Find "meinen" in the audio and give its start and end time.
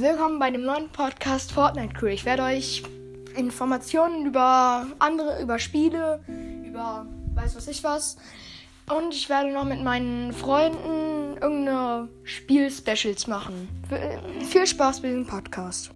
9.82-10.32